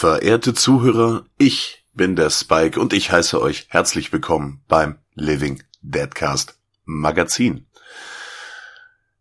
[0.00, 6.58] Verehrte Zuhörer, ich bin der Spike und ich heiße euch herzlich willkommen beim Living Deadcast
[6.86, 7.66] Magazin.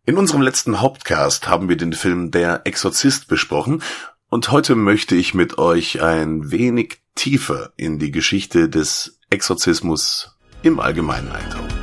[0.05, 3.83] In unserem letzten Hauptcast haben wir den Film Der Exorzist besprochen
[4.29, 10.79] und heute möchte ich mit euch ein wenig tiefer in die Geschichte des Exorzismus im
[10.79, 11.78] Allgemeinen eintauchen.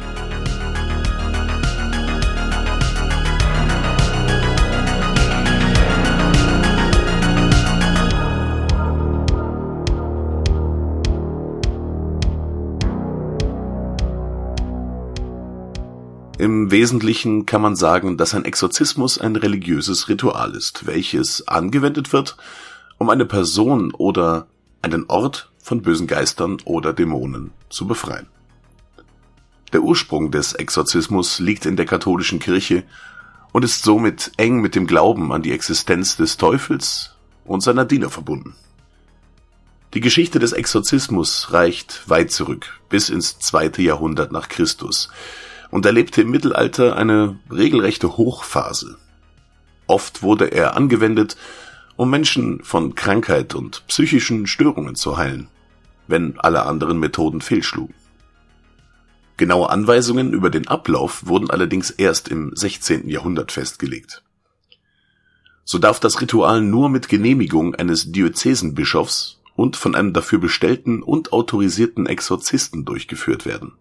[16.38, 22.36] Im Wesentlichen kann man sagen, dass ein Exorzismus ein religiöses Ritual ist, welches angewendet wird,
[22.98, 24.46] um eine Person oder
[24.82, 28.26] einen Ort von bösen Geistern oder Dämonen zu befreien.
[29.72, 32.84] Der Ursprung des Exorzismus liegt in der katholischen Kirche
[33.52, 37.14] und ist somit eng mit dem Glauben an die Existenz des Teufels
[37.46, 38.54] und seiner Diener verbunden.
[39.94, 45.08] Die Geschichte des Exorzismus reicht weit zurück, bis ins zweite Jahrhundert nach Christus,
[45.70, 48.96] und erlebte im Mittelalter eine regelrechte Hochphase.
[49.86, 51.36] Oft wurde er angewendet,
[51.96, 55.48] um Menschen von Krankheit und psychischen Störungen zu heilen,
[56.06, 57.94] wenn alle anderen Methoden fehlschlugen.
[59.36, 63.08] Genaue Anweisungen über den Ablauf wurden allerdings erst im 16.
[63.08, 64.22] Jahrhundert festgelegt.
[65.64, 71.32] So darf das Ritual nur mit Genehmigung eines Diözesenbischofs und von einem dafür bestellten und
[71.32, 73.72] autorisierten Exorzisten durchgeführt werden.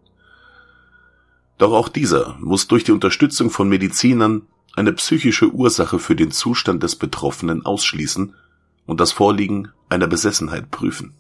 [1.58, 6.84] Doch auch dieser muss durch die Unterstützung von Medizinern eine psychische Ursache für den Zustand
[6.84, 8.36] des Betroffenen ausschließen
[8.86, 11.14] und das Vorliegen einer Besessenheit prüfen.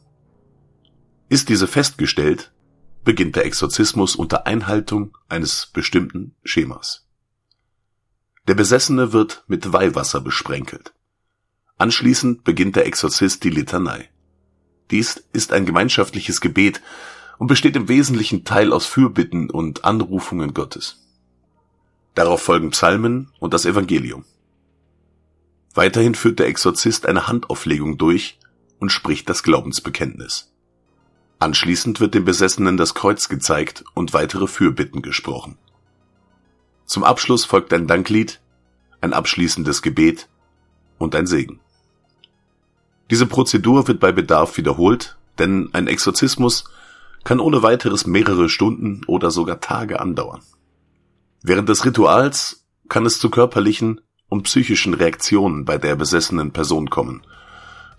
[1.29, 2.51] Ist diese festgestellt,
[3.03, 7.07] beginnt der Exorzismus unter Einhaltung eines bestimmten Schemas.
[8.47, 10.93] Der Besessene wird mit Weihwasser besprenkelt.
[11.77, 14.09] Anschließend beginnt der Exorzist die Litanei.
[14.91, 16.81] Dies ist ein gemeinschaftliches Gebet,
[17.37, 21.03] und besteht im wesentlichen Teil aus Fürbitten und Anrufungen Gottes.
[22.13, 24.25] Darauf folgen Psalmen und das Evangelium.
[25.73, 28.39] Weiterhin führt der Exorzist eine Handauflegung durch
[28.79, 30.51] und spricht das Glaubensbekenntnis.
[31.39, 35.57] Anschließend wird dem Besessenen das Kreuz gezeigt und weitere Fürbitten gesprochen.
[36.85, 38.39] Zum Abschluss folgt ein Danklied,
[39.01, 40.29] ein abschließendes Gebet
[40.97, 41.59] und ein Segen.
[43.11, 46.65] Diese Prozedur wird bei Bedarf wiederholt, denn ein Exorzismus
[47.25, 50.41] kann ohne weiteres mehrere Stunden oder sogar Tage andauern.
[51.41, 53.99] Während des Rituals kann es zu körperlichen
[54.29, 57.23] und psychischen Reaktionen bei der besessenen Person kommen,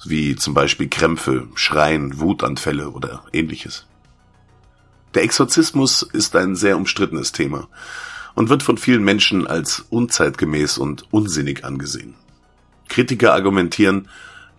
[0.05, 3.87] wie zum Beispiel Krämpfe, Schreien, Wutanfälle oder ähnliches.
[5.15, 7.69] Der Exorzismus ist ein sehr umstrittenes Thema
[8.35, 12.15] und wird von vielen Menschen als unzeitgemäß und unsinnig angesehen.
[12.89, 14.09] Kritiker argumentieren,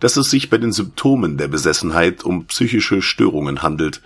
[0.00, 4.02] dass es sich bei den Symptomen der Besessenheit um psychische Störungen handelt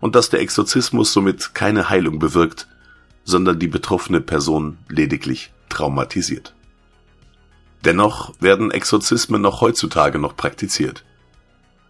[0.00, 2.68] und dass der Exorzismus somit keine Heilung bewirkt,
[3.24, 6.54] sondern die betroffene Person lediglich traumatisiert.
[7.84, 11.04] Dennoch werden Exorzismen noch heutzutage noch praktiziert.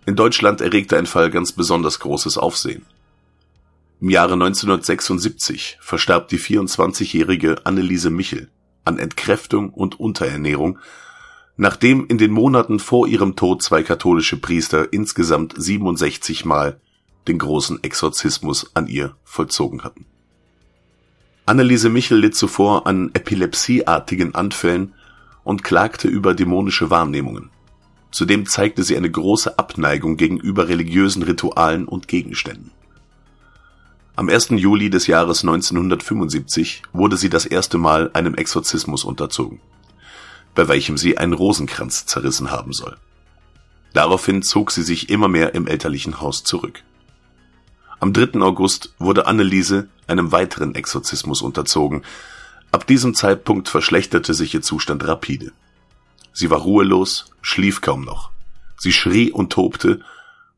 [0.04, 2.84] In Deutschland erregte ein Fall ganz besonders großes Aufsehen.
[4.00, 8.48] Im Jahre 1976 verstarb die 24-jährige Anneliese Michel
[8.84, 10.78] an Entkräftung und Unterernährung,
[11.56, 16.80] nachdem in den Monaten vor ihrem Tod zwei katholische Priester insgesamt 67 Mal
[17.28, 20.06] den großen Exorzismus an ihr vollzogen hatten.
[21.46, 24.94] Anneliese Michel litt zuvor an epilepsieartigen Anfällen
[25.44, 27.50] und klagte über dämonische Wahrnehmungen.
[28.10, 32.70] Zudem zeigte sie eine große Abneigung gegenüber religiösen Ritualen und Gegenständen.
[34.16, 34.48] Am 1.
[34.50, 39.60] Juli des Jahres 1975 wurde sie das erste Mal einem Exorzismus unterzogen,
[40.54, 42.96] bei welchem sie einen Rosenkranz zerrissen haben soll.
[43.94, 46.82] Daraufhin zog sie sich immer mehr im elterlichen Haus zurück.
[48.00, 48.40] Am 3.
[48.42, 52.02] August wurde Anneliese einem weiteren Exorzismus unterzogen.
[52.70, 55.52] Ab diesem Zeitpunkt verschlechterte sich ihr Zustand rapide.
[56.32, 58.30] Sie war ruhelos, schlief kaum noch.
[58.76, 60.00] Sie schrie und tobte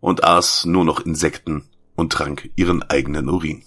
[0.00, 1.64] und aß nur noch Insekten
[1.94, 3.62] und trank ihren eigenen Urin.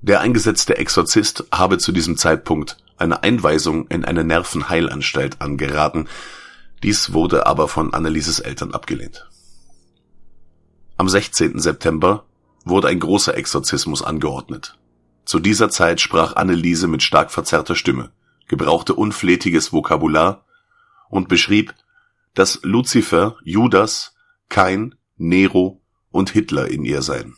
[0.00, 6.08] Der eingesetzte Exorzist habe zu diesem Zeitpunkt eine Einweisung in eine Nervenheilanstalt angeraten.
[6.82, 9.28] Dies wurde aber von Annelieses Eltern abgelehnt.
[11.02, 11.58] Am 16.
[11.58, 12.26] September
[12.64, 14.78] wurde ein großer Exorzismus angeordnet.
[15.24, 18.12] Zu dieser Zeit sprach Anneliese mit stark verzerrter Stimme,
[18.46, 20.44] gebrauchte unflätiges Vokabular
[21.08, 21.74] und beschrieb,
[22.34, 24.14] dass Luzifer, Judas,
[24.48, 25.82] Kain, Nero
[26.12, 27.34] und Hitler in ihr seien.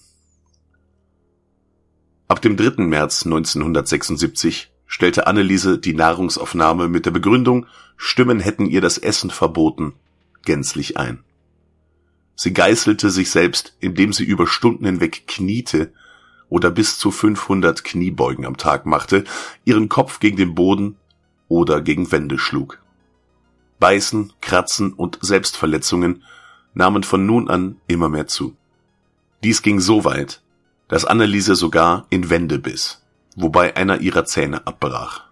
[2.29, 2.85] Ab dem 3.
[2.85, 7.65] März 1976 stellte Anneliese die Nahrungsaufnahme mit der Begründung,
[7.97, 9.95] Stimmen hätten ihr das Essen verboten,
[10.43, 11.24] gänzlich ein.
[12.37, 15.93] Sie geißelte sich selbst, indem sie über Stunden hinweg kniete
[16.49, 19.25] oder bis zu 500 Kniebeugen am Tag machte,
[19.65, 20.97] ihren Kopf gegen den Boden
[21.49, 22.81] oder gegen Wände schlug.
[23.79, 26.23] Beißen, Kratzen und Selbstverletzungen
[26.75, 28.57] nahmen von nun an immer mehr zu.
[29.43, 30.43] Dies ging so weit,
[30.89, 33.03] dass Anneliese sogar in Wände biss,
[33.37, 35.25] wobei einer ihrer Zähne abbrach.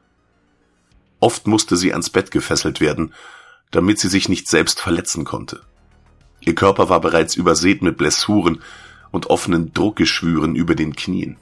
[1.20, 3.14] Oft musste sie ans Bett gefesselt werden,
[3.70, 5.62] damit sie sich nicht selbst verletzen konnte.
[6.44, 8.60] Ihr Körper war bereits übersät mit Blessuren
[9.10, 11.36] und offenen Druckgeschwüren über den Knien.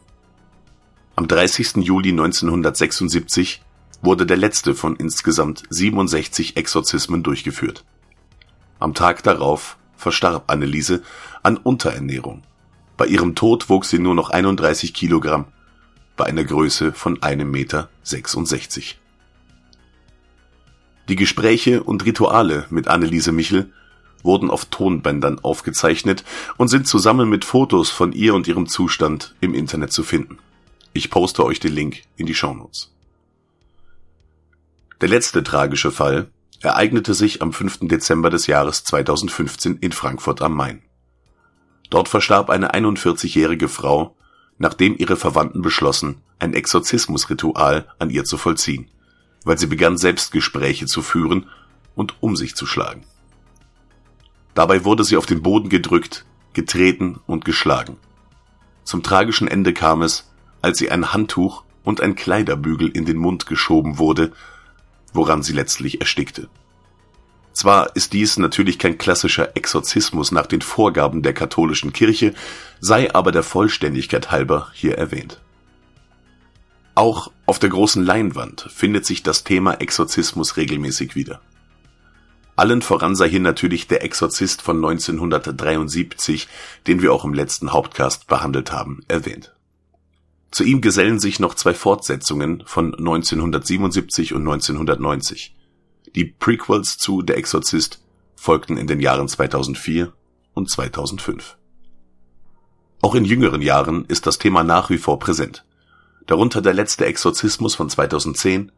[1.16, 1.76] Am 30.
[1.76, 3.62] Juli 1976
[4.02, 7.84] wurde der letzte von insgesamt 67 Exorzismen durchgeführt.
[8.78, 11.02] Am Tag darauf verstarb Anneliese
[11.42, 12.42] an Unterernährung.
[12.96, 15.46] Bei ihrem Tod wog sie nur noch 31 Kilogramm
[16.16, 17.88] bei einer Größe von einem Meter.
[18.02, 18.98] 66.
[21.08, 23.72] Die Gespräche und Rituale mit Anneliese Michel
[24.22, 26.24] wurden auf Tonbändern aufgezeichnet
[26.56, 30.38] und sind zusammen mit Fotos von ihr und ihrem Zustand im Internet zu finden.
[30.92, 32.90] Ich poste euch den Link in die Shownotes.
[35.00, 36.30] Der letzte tragische Fall
[36.60, 37.80] ereignete sich am 5.
[37.82, 40.82] Dezember des Jahres 2015 in Frankfurt am Main.
[41.88, 44.16] Dort verstarb eine 41-jährige Frau,
[44.58, 48.88] nachdem ihre Verwandten beschlossen, ein Exorzismusritual an ihr zu vollziehen,
[49.44, 51.48] weil sie begann Selbstgespräche zu führen
[51.94, 53.04] und um sich zu schlagen.
[54.60, 57.96] Dabei wurde sie auf den Boden gedrückt, getreten und geschlagen.
[58.84, 60.30] Zum tragischen Ende kam es,
[60.60, 64.32] als sie ein Handtuch und ein Kleiderbügel in den Mund geschoben wurde,
[65.14, 66.50] woran sie letztlich erstickte.
[67.54, 72.34] Zwar ist dies natürlich kein klassischer Exorzismus nach den Vorgaben der katholischen Kirche,
[72.80, 75.40] sei aber der Vollständigkeit halber hier erwähnt.
[76.94, 81.40] Auch auf der großen Leinwand findet sich das Thema Exorzismus regelmäßig wieder.
[82.60, 86.46] Allen voran sei hier natürlich der Exorzist von 1973,
[86.86, 89.56] den wir auch im letzten Hauptcast behandelt haben, erwähnt.
[90.50, 95.56] Zu ihm gesellen sich noch zwei Fortsetzungen von 1977 und 1990.
[96.14, 98.04] Die Prequels zu Der Exorzist
[98.36, 100.12] folgten in den Jahren 2004
[100.52, 101.56] und 2005.
[103.00, 105.64] Auch in jüngeren Jahren ist das Thema nach wie vor präsent.
[106.26, 108.70] Darunter der letzte Exorzismus von 2010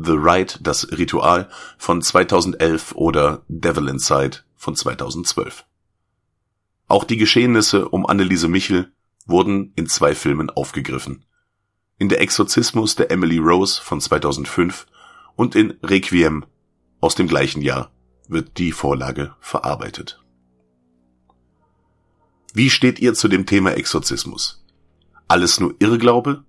[0.00, 5.64] The Rite, das Ritual von 2011 oder Devil Inside von 2012.
[6.86, 8.92] Auch die Geschehnisse um Anneliese Michel
[9.26, 11.24] wurden in zwei Filmen aufgegriffen.
[11.98, 14.86] In Der Exorzismus der Emily Rose von 2005
[15.34, 16.46] und in Requiem
[17.00, 17.90] aus dem gleichen Jahr
[18.28, 20.22] wird die Vorlage verarbeitet.
[22.54, 24.64] Wie steht ihr zu dem Thema Exorzismus?
[25.26, 26.44] Alles nur Irrglaube?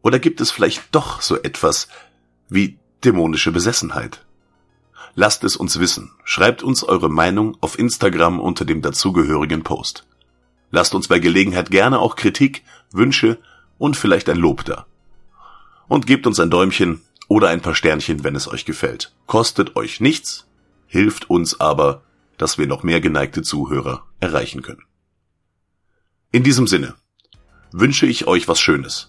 [0.00, 1.88] Oder gibt es vielleicht doch so etwas
[2.48, 4.24] wie dämonische Besessenheit?
[5.14, 6.12] Lasst es uns wissen.
[6.24, 10.06] Schreibt uns eure Meinung auf Instagram unter dem dazugehörigen Post.
[10.70, 12.62] Lasst uns bei Gelegenheit gerne auch Kritik,
[12.92, 13.38] Wünsche
[13.78, 14.86] und vielleicht ein Lob da.
[15.88, 19.12] Und gebt uns ein Däumchen oder ein paar Sternchen, wenn es euch gefällt.
[19.26, 20.46] Kostet euch nichts,
[20.86, 22.02] hilft uns aber,
[22.36, 24.84] dass wir noch mehr geneigte Zuhörer erreichen können.
[26.30, 26.94] In diesem Sinne
[27.72, 29.08] wünsche ich euch was Schönes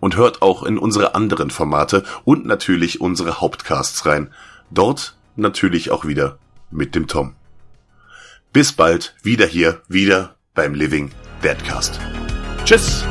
[0.00, 4.32] und hört auch in unsere anderen Formate und natürlich unsere Hauptcasts rein.
[4.70, 6.38] Dort natürlich auch wieder
[6.70, 7.34] mit dem Tom.
[8.52, 11.10] Bis bald, wieder hier, wieder beim Living
[11.42, 12.00] Deadcast.
[12.64, 13.04] Tschüss!